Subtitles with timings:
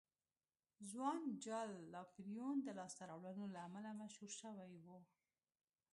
[0.89, 4.87] ځوان جال ناپلیون د لاسته راوړنو له امله مشهور شوی و.